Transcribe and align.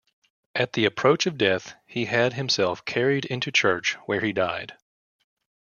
At 0.55 0.73
the 0.73 0.85
approach 0.85 1.27
of 1.27 1.37
death 1.37 1.75
he 1.85 2.05
had 2.05 2.33
himself 2.33 2.83
carried 2.85 3.23
into 3.25 3.51
church, 3.51 3.93
where 4.07 4.21
he 4.21 4.33
died. 4.33 4.75